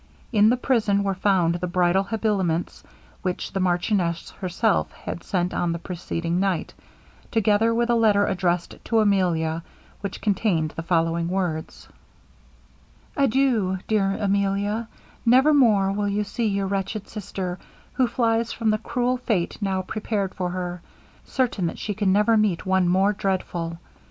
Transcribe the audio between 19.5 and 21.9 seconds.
now prepared for her, certain that